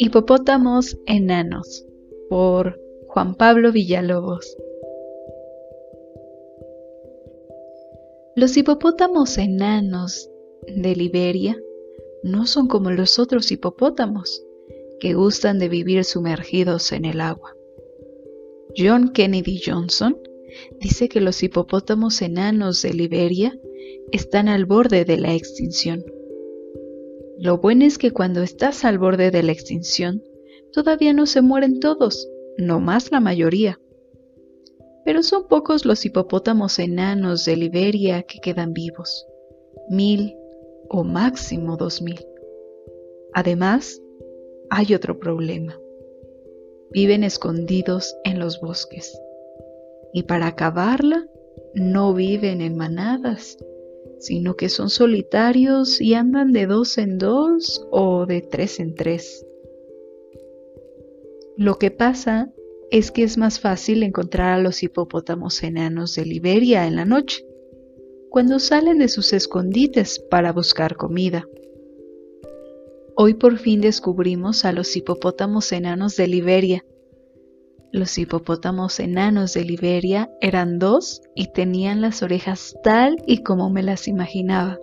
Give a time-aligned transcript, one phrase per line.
[0.00, 1.84] Hipopótamos enanos
[2.28, 4.56] por Juan Pablo Villalobos.
[8.36, 10.30] Los hipopótamos enanos
[10.66, 11.60] de Liberia
[12.22, 14.44] no son como los otros hipopótamos
[15.00, 17.54] que gustan de vivir sumergidos en el agua.
[18.76, 20.16] John Kennedy Johnson
[20.80, 23.58] dice que los hipopótamos enanos de Liberia
[24.12, 26.04] están al borde de la extinción.
[27.38, 30.22] Lo bueno es que cuando estás al borde de la extinción,
[30.72, 33.80] todavía no se mueren todos, no más la mayoría.
[35.04, 39.26] Pero son pocos los hipopótamos enanos de Liberia que quedan vivos,
[39.88, 40.34] mil
[40.88, 42.20] o máximo dos mil.
[43.34, 44.02] Además,
[44.70, 45.78] hay otro problema.
[46.90, 49.18] Viven escondidos en los bosques.
[50.12, 51.26] Y para acabarla,
[51.74, 53.58] no viven en manadas,
[54.18, 59.44] sino que son solitarios y andan de dos en dos o de tres en tres.
[61.56, 62.52] Lo que pasa
[62.90, 67.44] es que es más fácil encontrar a los hipopótamos enanos de Liberia en la noche,
[68.30, 71.46] cuando salen de sus escondites para buscar comida.
[73.16, 76.84] Hoy por fin descubrimos a los hipopótamos enanos de Liberia,
[77.90, 83.82] los hipopótamos enanos de Liberia eran dos y tenían las orejas tal y como me
[83.82, 84.78] las imaginaba,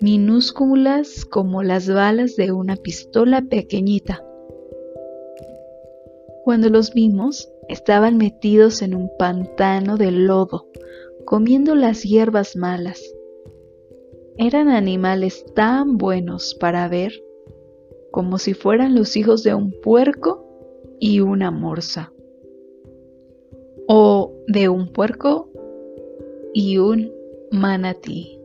[0.00, 4.22] minúsculas como las balas de una pistola pequeñita.
[6.44, 10.68] Cuando los vimos, estaban metidos en un pantano de lodo,
[11.24, 13.00] comiendo las hierbas malas.
[14.36, 17.12] Eran animales tan buenos para ver,
[18.10, 20.43] como si fueran los hijos de un puerco
[21.00, 22.12] y una morsa.
[23.88, 25.50] O de un puerco
[26.54, 27.12] y un
[27.50, 28.38] manatí.